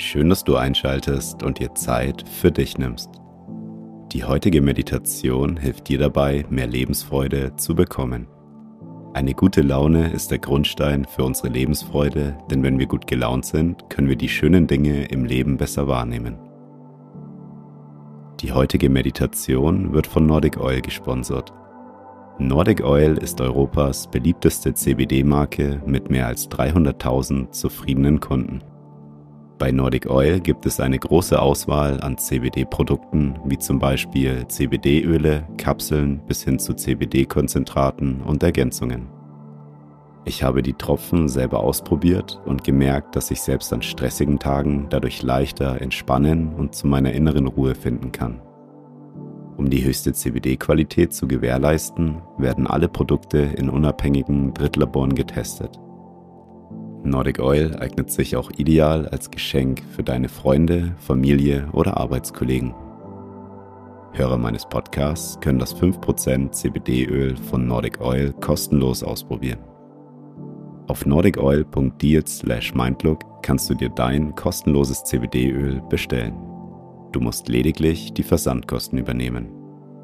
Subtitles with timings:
[0.00, 3.10] Schön, dass du einschaltest und dir Zeit für dich nimmst.
[4.12, 8.28] Die heutige Meditation hilft dir dabei, mehr Lebensfreude zu bekommen.
[9.12, 13.90] Eine gute Laune ist der Grundstein für unsere Lebensfreude, denn wenn wir gut gelaunt sind,
[13.90, 16.38] können wir die schönen Dinge im Leben besser wahrnehmen.
[18.38, 21.52] Die heutige Meditation wird von Nordic Oil gesponsert.
[22.38, 28.62] Nordic Oil ist Europas beliebteste CBD-Marke mit mehr als 300.000 zufriedenen Kunden.
[29.58, 36.20] Bei Nordic Oil gibt es eine große Auswahl an CBD-Produkten, wie zum Beispiel CBD-Öle, Kapseln
[36.28, 39.08] bis hin zu CBD-Konzentraten und Ergänzungen.
[40.24, 45.22] Ich habe die Tropfen selber ausprobiert und gemerkt, dass ich selbst an stressigen Tagen dadurch
[45.22, 48.40] leichter entspannen und zu meiner inneren Ruhe finden kann.
[49.56, 55.80] Um die höchste CBD-Qualität zu gewährleisten, werden alle Produkte in unabhängigen Drittlaboren getestet.
[57.10, 62.74] Nordic Oil eignet sich auch ideal als Geschenk für deine Freunde, Familie oder Arbeitskollegen.
[64.12, 69.58] Hörer meines Podcasts können das 5% CBD-Öl von Nordic Oil kostenlos ausprobieren.
[70.88, 76.34] Auf nordicoil.deals/mindlook kannst du dir dein kostenloses CBD-Öl bestellen.
[77.12, 79.48] Du musst lediglich die Versandkosten übernehmen.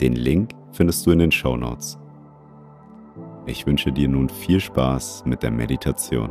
[0.00, 1.98] Den Link findest du in den Show Notes.
[3.46, 6.30] Ich wünsche dir nun viel Spaß mit der Meditation.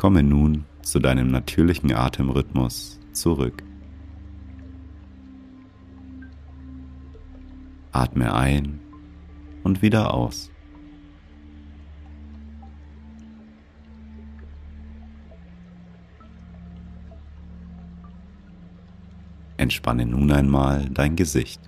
[0.00, 3.62] Komme nun zu deinem natürlichen Atemrhythmus zurück.
[7.92, 8.80] Atme ein
[9.62, 10.50] und wieder aus.
[19.58, 21.60] Entspanne nun einmal dein Gesicht.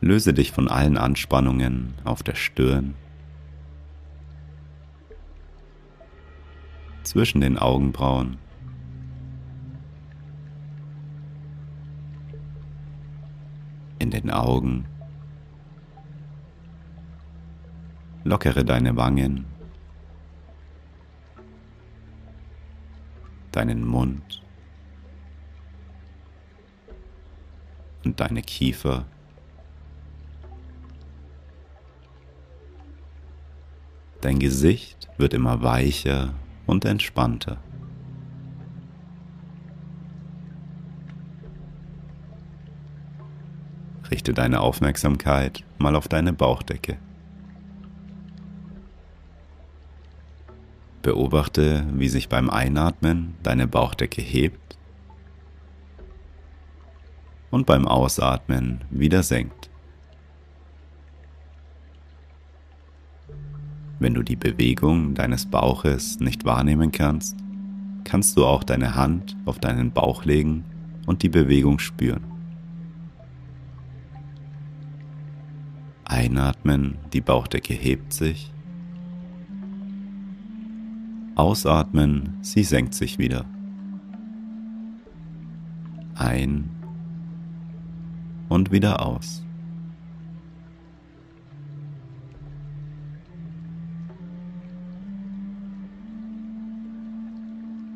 [0.00, 2.96] Löse dich von allen Anspannungen auf der Stirn,
[7.02, 8.38] zwischen den Augenbrauen,
[13.98, 14.86] in den Augen.
[18.24, 19.46] Lockere deine Wangen,
[23.52, 24.42] deinen Mund
[28.04, 29.06] und deine Kiefer.
[34.20, 36.34] Dein Gesicht wird immer weicher
[36.70, 37.58] und entspannter.
[44.08, 46.96] Richte deine Aufmerksamkeit mal auf deine Bauchdecke.
[51.02, 54.78] Beobachte, wie sich beim Einatmen deine Bauchdecke hebt
[57.50, 59.69] und beim Ausatmen wieder senkt.
[64.00, 67.36] Wenn du die Bewegung deines Bauches nicht wahrnehmen kannst,
[68.04, 70.64] kannst du auch deine Hand auf deinen Bauch legen
[71.04, 72.24] und die Bewegung spüren.
[76.06, 78.50] Einatmen, die Bauchdecke hebt sich.
[81.34, 83.44] Ausatmen, sie senkt sich wieder.
[86.14, 86.70] Ein
[88.48, 89.44] und wieder aus.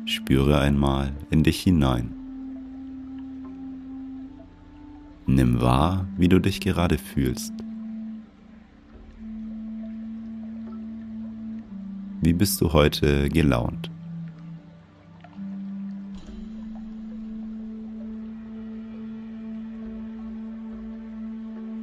[0.07, 2.13] Spüre einmal in dich hinein.
[5.25, 7.53] Nimm wahr, wie du dich gerade fühlst.
[12.21, 13.89] Wie bist du heute gelaunt?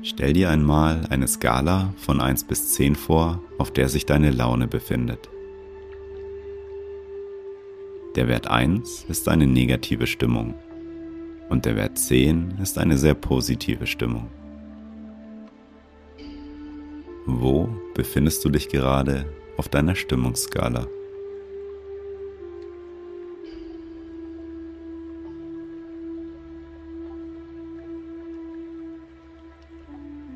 [0.04, 4.68] Stell dir einmal eine Skala von 1 bis 10 vor, auf der sich deine Laune
[4.68, 5.28] befindet.
[8.14, 10.54] Der Wert 1 ist eine negative Stimmung
[11.48, 14.28] und der Wert 10 ist eine sehr positive Stimmung.
[17.24, 19.24] Wo befindest du dich gerade
[19.56, 20.86] auf deiner Stimmungsskala?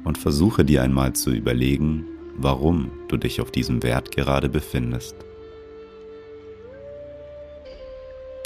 [0.04, 2.06] Und versuche dir einmal zu überlegen,
[2.38, 5.14] warum du dich auf diesem Wert gerade befindest.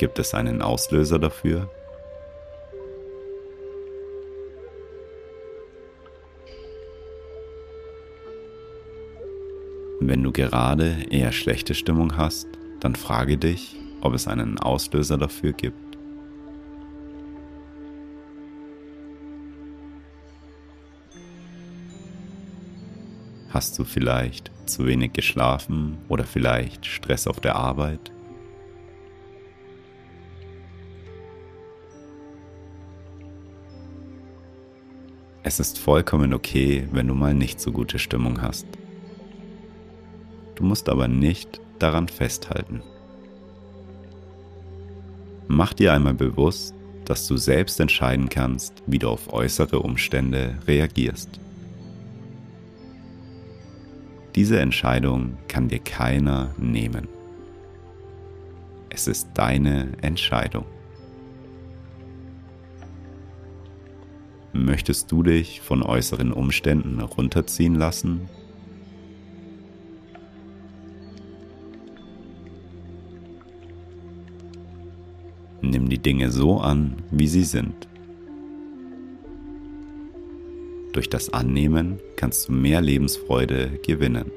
[0.00, 1.68] Gibt es einen Auslöser dafür?
[10.00, 12.48] Wenn du gerade eher schlechte Stimmung hast,
[12.80, 15.98] dann frage dich, ob es einen Auslöser dafür gibt.
[23.50, 28.10] Hast du vielleicht zu wenig geschlafen oder vielleicht Stress auf der Arbeit?
[35.42, 38.66] Es ist vollkommen okay, wenn du mal nicht so gute Stimmung hast.
[40.54, 42.82] Du musst aber nicht daran festhalten.
[45.48, 46.74] Mach dir einmal bewusst,
[47.06, 51.40] dass du selbst entscheiden kannst, wie du auf äußere Umstände reagierst.
[54.34, 57.08] Diese Entscheidung kann dir keiner nehmen.
[58.90, 60.66] Es ist deine Entscheidung.
[64.52, 68.28] Möchtest du dich von äußeren Umständen runterziehen lassen?
[75.62, 77.88] Nimm die Dinge so an, wie sie sind.
[80.92, 84.32] Durch das Annehmen kannst du mehr Lebensfreude gewinnen.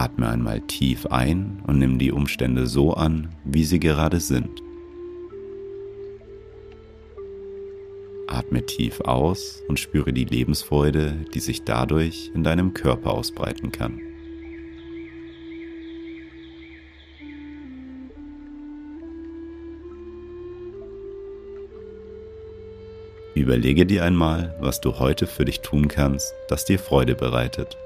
[0.00, 4.62] Atme einmal tief ein und nimm die Umstände so an, wie sie gerade sind.
[8.26, 14.00] Atme tief aus und spüre die Lebensfreude, die sich dadurch in deinem Körper ausbreiten kann.
[23.34, 27.76] Überlege dir einmal, was du heute für dich tun kannst, das dir Freude bereitet.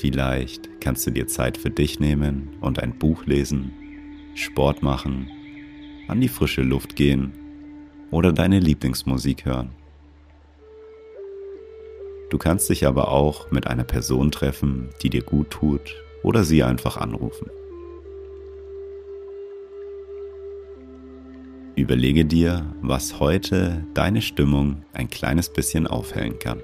[0.00, 3.70] Vielleicht kannst du dir Zeit für dich nehmen und ein Buch lesen,
[4.34, 5.28] Sport machen,
[6.08, 7.32] an die frische Luft gehen
[8.10, 9.72] oder deine Lieblingsmusik hören.
[12.30, 16.62] Du kannst dich aber auch mit einer Person treffen, die dir gut tut oder sie
[16.62, 17.50] einfach anrufen.
[21.76, 26.62] Überlege dir, was heute deine Stimmung ein kleines bisschen aufhellen kann.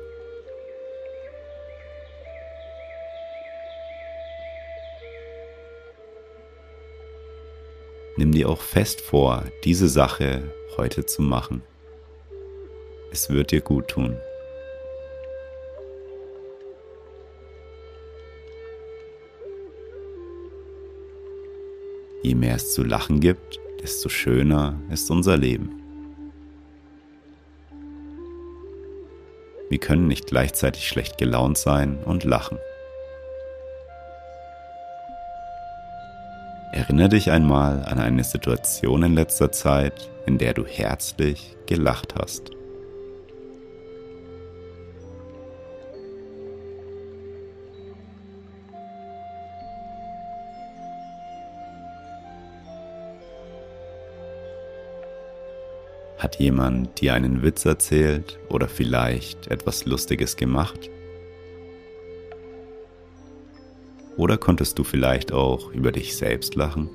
[8.18, 10.42] Nimm dir auch fest vor, diese Sache
[10.78, 11.62] heute zu machen.
[13.12, 14.16] Es wird dir gut tun.
[22.22, 25.82] Je mehr es zu lachen gibt, desto schöner ist unser Leben.
[29.68, 32.58] Wir können nicht gleichzeitig schlecht gelaunt sein und lachen.
[36.86, 42.52] Erinnere dich einmal an eine Situation in letzter Zeit, in der du herzlich gelacht hast.
[56.18, 60.88] Hat jemand dir einen Witz erzählt oder vielleicht etwas Lustiges gemacht?
[64.16, 66.88] Oder konntest du vielleicht auch über dich selbst lachen?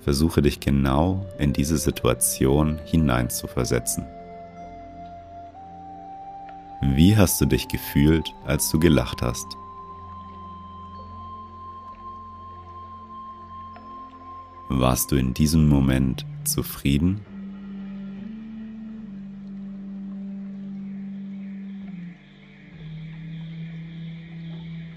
[0.00, 4.06] Versuche dich genau in diese Situation hineinzuversetzen.
[6.80, 9.46] Wie hast du dich gefühlt, als du gelacht hast?
[14.78, 17.22] Warst du in diesem Moment zufrieden?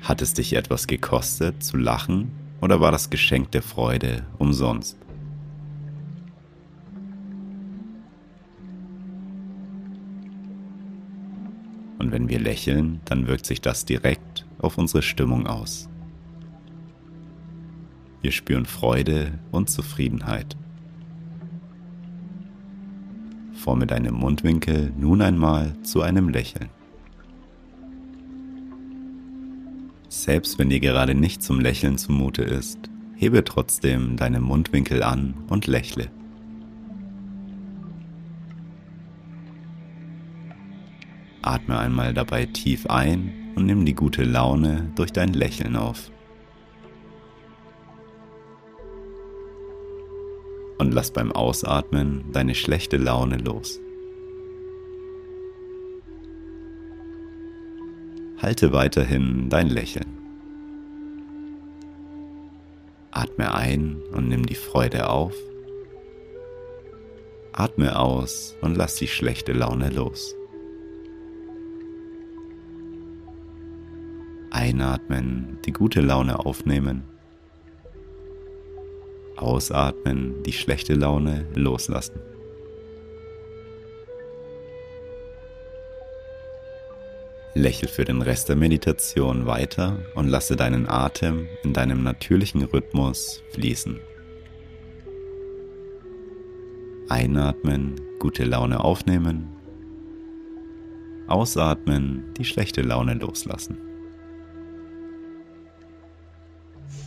[0.01, 4.97] Hat es dich etwas gekostet zu lachen oder war das Geschenk der Freude umsonst?
[11.99, 15.87] Und wenn wir lächeln, dann wirkt sich das direkt auf unsere Stimmung aus.
[18.21, 20.57] Wir spüren Freude und Zufriedenheit.
[23.53, 26.69] Forme deine Mundwinkel nun einmal zu einem Lächeln.
[30.09, 35.67] Selbst wenn dir gerade nicht zum Lächeln zumute ist, hebe trotzdem deine Mundwinkel an und
[35.67, 36.09] lächle.
[41.41, 46.11] Atme einmal dabei tief ein und nimm die gute Laune durch dein Lächeln auf.
[50.79, 53.79] Und lass beim Ausatmen deine schlechte Laune los.
[58.37, 60.17] Halte weiterhin dein Lächeln.
[63.11, 65.35] Atme ein und nimm die Freude auf.
[67.51, 70.33] Atme aus und lass die schlechte Laune los.
[74.51, 77.03] Einatmen, die gute Laune aufnehmen.
[79.41, 82.19] Ausatmen, die schlechte Laune loslassen.
[87.53, 93.41] Lächel für den Rest der Meditation weiter und lasse deinen Atem in deinem natürlichen Rhythmus
[93.51, 93.99] fließen.
[97.07, 99.47] Einatmen, gute Laune aufnehmen.
[101.27, 103.77] Ausatmen, die schlechte Laune loslassen.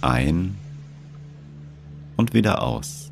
[0.00, 0.56] Ein
[2.34, 3.11] wieder aus.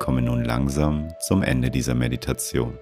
[0.00, 2.76] Kommen nun langsam zum Ende dieser Meditation.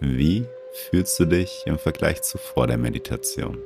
[0.00, 3.58] Wie fühlst du dich im Vergleich zu vor der Meditation?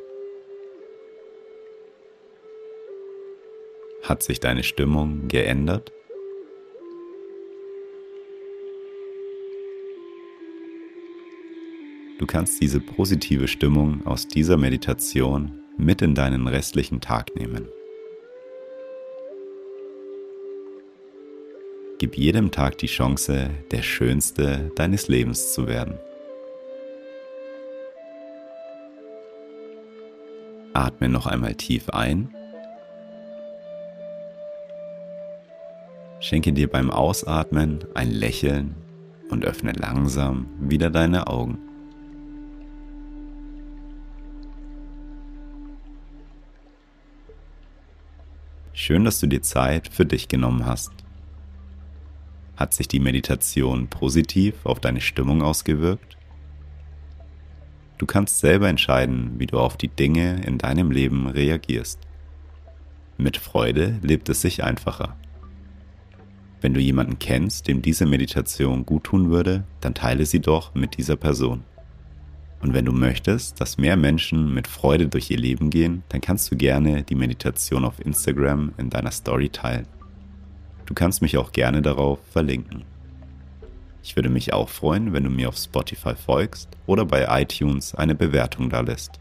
[4.03, 5.93] Hat sich deine Stimmung geändert?
[12.19, 17.69] Du kannst diese positive Stimmung aus dieser Meditation mit in deinen restlichen Tag nehmen.
[21.99, 25.95] Gib jedem Tag die Chance, der Schönste deines Lebens zu werden.
[30.73, 32.35] Atme noch einmal tief ein.
[36.19, 38.75] Schenke dir beim Ausatmen ein Lächeln
[39.31, 41.59] und öffne langsam wieder deine Augen.
[48.73, 51.04] Schön, dass du dir Zeit für dich genommen hast.
[52.65, 56.17] Hat sich die Meditation positiv auf deine Stimmung ausgewirkt?
[57.99, 61.99] Du kannst selber entscheiden, wie du auf die Dinge in deinem Leben reagierst.
[63.19, 65.15] Mit Freude lebt es sich einfacher.
[66.63, 70.97] Wenn du jemanden kennst, dem diese Meditation gut tun würde, dann teile sie doch mit
[70.97, 71.65] dieser Person.
[72.63, 76.51] Und wenn du möchtest, dass mehr Menschen mit Freude durch ihr Leben gehen, dann kannst
[76.51, 79.87] du gerne die Meditation auf Instagram in deiner Story teilen.
[80.87, 82.85] Du kannst mich auch gerne darauf verlinken.
[84.03, 88.15] Ich würde mich auch freuen, wenn du mir auf Spotify folgst oder bei iTunes eine
[88.15, 89.19] Bewertung da lässt.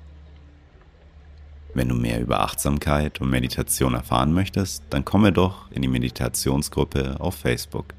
[1.74, 7.15] Wenn du mehr über Achtsamkeit und Meditation erfahren möchtest, dann komme doch in die Meditationsgruppe
[7.20, 7.93] auf Facebook.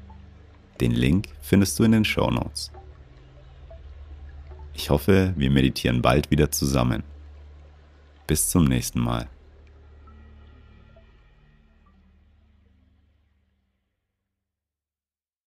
[0.79, 2.71] Den Link findest du in den Show Notes.
[4.73, 7.03] Ich hoffe, wir meditieren bald wieder zusammen.
[8.27, 9.27] Bis zum nächsten Mal.